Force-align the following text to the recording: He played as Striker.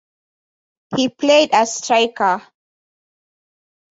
He 0.95 1.09
played 1.09 1.51
as 1.53 1.75
Striker. 1.75 2.41